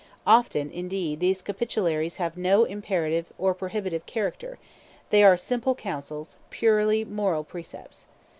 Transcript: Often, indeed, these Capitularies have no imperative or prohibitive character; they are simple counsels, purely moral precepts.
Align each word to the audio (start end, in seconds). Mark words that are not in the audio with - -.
Often, 0.25 0.71
indeed, 0.71 1.19
these 1.19 1.43
Capitularies 1.43 2.15
have 2.15 2.35
no 2.35 2.63
imperative 2.63 3.27
or 3.37 3.53
prohibitive 3.53 4.07
character; 4.07 4.57
they 5.11 5.23
are 5.23 5.37
simple 5.37 5.75
counsels, 5.75 6.39
purely 6.49 7.05
moral 7.05 7.43
precepts. 7.43 8.07